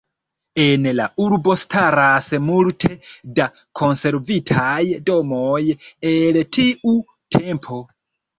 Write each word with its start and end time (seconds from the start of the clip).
En 0.61 0.85
la 0.99 1.03
urbo 1.25 1.53
staras 1.63 2.29
multe 2.45 2.89
da 3.41 3.47
konservitaj 3.81 4.81
domoj 5.11 5.59
el 6.15 6.41
tiu 6.59 6.97
tempo. 7.39 7.81